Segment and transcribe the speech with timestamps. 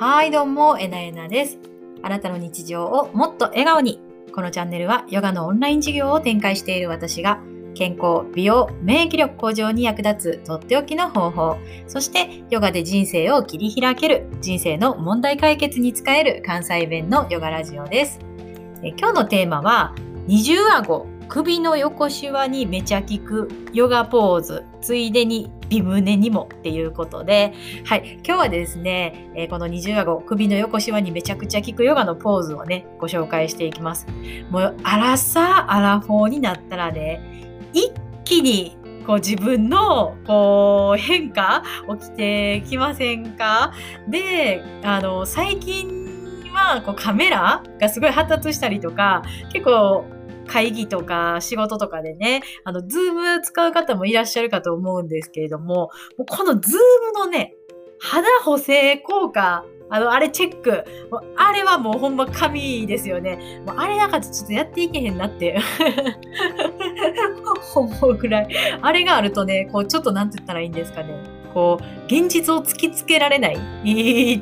[0.00, 1.58] はい、どうも、えなえなです。
[2.04, 4.00] あなたの日常をもっと笑顔に。
[4.32, 7.40] このチャンネルはヨガのオンライン授業を展開している私が
[7.74, 11.56] 健康、美容、免疫力向上に役立つとっておきの方法、
[11.88, 18.20] そしてヨガで人生を切り開ける人生の問題解決に使える関西弁のヨガラジオです。
[18.84, 19.96] え今日のテーマは
[20.28, 27.52] 二重顎首の横シワにめちゃ効くヨガポーズついでに美胸にもっていうことで、
[27.84, 34.06] はい、今日はですね、えーこの二重顎首の横シワにめちゃくちゃ効くヨガのポーズをねご紹介していきます。
[34.50, 37.20] もうアラサーアラフォーになったらね
[37.72, 37.92] 一
[38.24, 41.62] 気にこう自分のこう変化
[42.00, 43.72] 起きてきませんか？
[44.08, 49.22] であの最近はこうカメラがすごい発達したりとか
[49.52, 50.06] 結構
[50.48, 56.80] 会議とか仕事とかでね、あの、ズーム使う方もいらっしゃるかと思うんですけれども、もうこのズー
[57.12, 57.54] ムのね、
[58.00, 60.84] 肌補正効果、あの、あれチェック。
[61.36, 63.62] あれはもうほんま神ですよね。
[63.66, 65.58] もうあれなんかちょっとやっていけへんなって。
[67.74, 68.48] 思うくらい。
[68.82, 71.37] あれがあるとね、こうちょっとなんて言ったらいいんですかね。
[71.58, 73.58] こう、現実を突きつけられないっ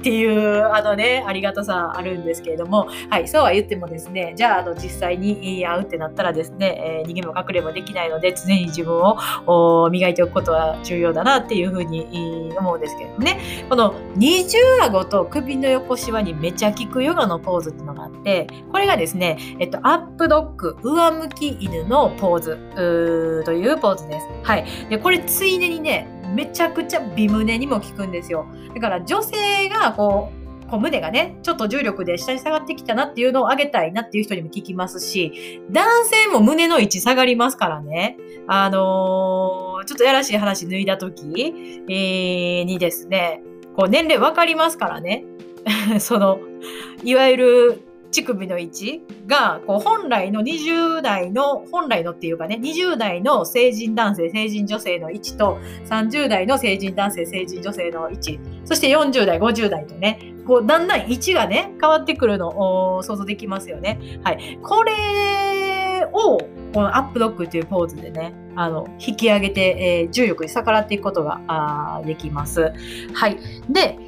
[0.00, 9.00] ていう、あのね、ありがたさあるんですけれども、はい、そうは言ってもですね、じゃあ、あの、実際に会うってなったらですね、えー逃げも隠れもできないので、常に自分
[9.46, 24.26] を磨いておくことは重要だなっていうふうに思うんですけれどもね、この二重顎と首の横シワにめちゃ効くヨガのポーズっていうのがあって、これがですね、えっと、アップドッグ、上向き犬のポーズというポーズです。
[24.42, 24.66] はい。
[24.90, 28.46] で、これついでにね、めちゃくちゃ美胸にも効くんですよ。
[28.74, 38.16] だから女性がこう、こう胸がね、ちょっと重力で下に下がってきたなっていうのを上げたいなっていう人にも聞きますし、男性も胸の位置下がりますからね。
[38.46, 41.54] あのーちょっとやらしい話脱いだ時、
[41.88, 43.40] えーにですね、
[43.76, 45.24] こう年齢わかりますからね。
[46.00, 46.40] その、
[47.04, 55.58] いわゆる乳首の位置が、こう本来の20代の、本来のっていうかね、20代の成人男性、成人女性の位置と、
[55.88, 64.20] 30代の成人男性、成人女性の位置、そして40代、50代とね、こう、だんだん位置がね、変わってくるのを想像できますよね。
[64.22, 64.58] はい。
[64.62, 66.38] これを、
[66.72, 72.72] このアップドッグっていうポーズでね、あの、引き上げて、えー重力に逆らっていくことができます。
[73.12, 73.38] はい。
[73.68, 73.98] で、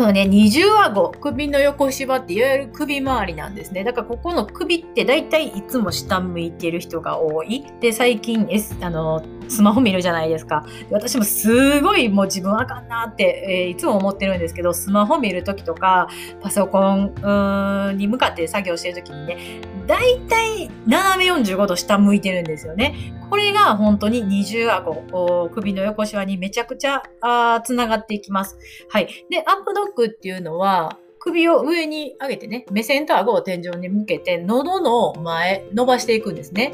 [0.00, 3.84] このね、二重顎、首の横芝っていわゆる首周りなんですね。
[3.84, 7.66] だからここの首って大体いつも下向いてる人が多い。
[7.80, 10.64] で、最近、S、あの、スマホ見るじゃないですか。
[10.90, 16.08] 私もすごいもう自分あかんなって、えーいつも思ってるんですけど、スマホ見るときとか、
[16.40, 23.14] パソコンに向かって作業してるときにね、大体斜め45度下向いてるんですよね。
[23.28, 28.58] これが本当に二重顎、首の横シワにめちゃくちゃあーつながっていきます。
[28.88, 29.26] はい。
[29.30, 36.72] で、アップドッグっていうのは、首を上に上げてね、目線と顎を天井に向けて、喉の前、伸ばしていくんですね。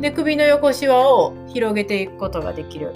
[0.00, 2.94] で、首の横シワを広げていくことができる。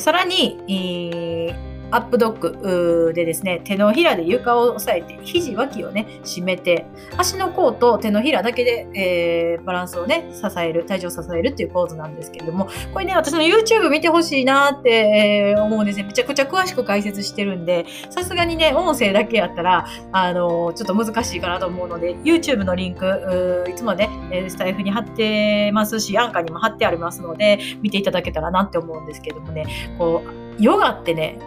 [0.00, 16.04] さらに、えーアップドッグでですね、手のひらで床を押さえて、肘脇をね、締めて、足の甲と手のひらだけで、えーバランスをね、支える、体重を支えるっていうポーズなんですけれども、これね、私の YouTube 見てほしいなって、思うんですね。
[16.04, 24.10] めちゃくちゃ詳しく解説してるんで、さすがにね、音声だけやったら、あのちょっと難しいかなと思うので、YouTube のリンク、いつもね、
[24.48, 29.66] スタイフに貼ってますし、アンカーにも貼ってありますので、見ていただけたらなって思うんですけどもね、
[29.98, 31.38] こう、ヨガってね、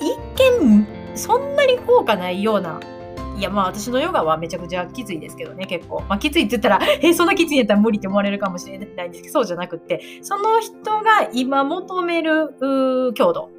[0.00, 0.18] 一
[0.60, 2.80] 見、そんなに効果ないような、
[3.36, 6.02] いや、まあ私のヨガはめちゃくちゃきついですけどね、結構。
[6.08, 12.54] まあきついって言ったら、 えそんなきついんやったら無理って思われるかもしれないんですけど、そうじゃなくって、その人が今求める
[13.14, 13.50] 強度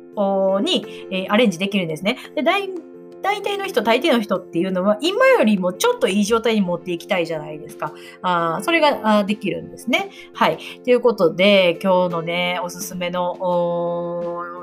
[0.61, 2.17] に、えーアレンジできるんですね。
[2.35, 2.69] で大
[3.25, 7.91] 大体の人、大抵の人っていうのは、今よりもちょっといい状態に持っていきたいじゃないですか。
[8.21, 10.11] あそれがあできるんですね。
[10.33, 10.59] はい。
[10.83, 13.35] ということで、今日のね、おすすめの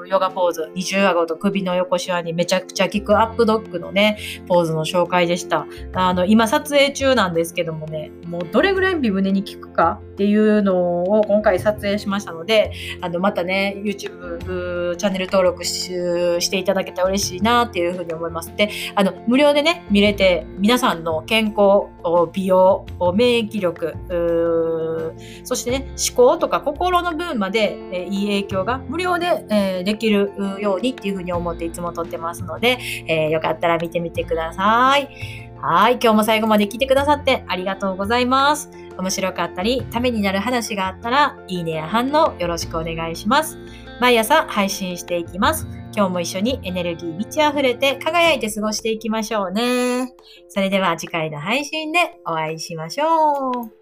[0.06, 5.66] ヨガポーズ、二重顎と首の横シワにめちゃくちゃ効くアップドッグのね、ポーズの紹介でした。
[5.94, 18.52] あの、今撮影中なんですけどもね、もうどれぐらい美胸に効くかっていうのを今回撮影しましたので、あの、またね、YouTube チャンネル登録していただけたら嬉しいなっていうふうに思います。
[18.56, 21.88] で、あの、無料でね、見れて、皆さんの健康、
[22.32, 23.94] 美容、免疫力、
[25.44, 35.08] そしてね、思考とか心の分まで、えいい影響が無料で、えーでできるようにっていうふうに思っていつも撮ってますので、えーよかったら見てみてください。
[35.60, 35.92] はい。
[35.92, 38.68] 今日も最後まで聞いてくださってありがとうございます。
[38.98, 43.58] 面白かったり、ためになる話があったら、いいねや反応よろしくお願いします。
[44.00, 45.66] 毎朝配信していきます。
[45.94, 50.12] 今日も一緒にエネルギー満ち溢れて輝いて過ごしていきましょうね。
[50.48, 53.81] それでは次回の配信でお会いしましょう。